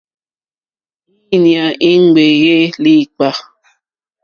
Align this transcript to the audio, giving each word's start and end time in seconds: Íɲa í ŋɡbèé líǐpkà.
Íɲa 1.35 1.65
í 1.89 1.91
ŋɡbèé 2.05 2.59
líǐpkà. 2.83 3.29